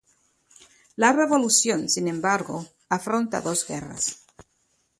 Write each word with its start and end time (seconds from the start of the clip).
La 0.95 1.13
revolución 1.13 1.87
sin 1.87 2.07
embargo 2.07 2.65
afronta 2.89 3.39
dos 3.41 3.67
guerras. 3.67 4.25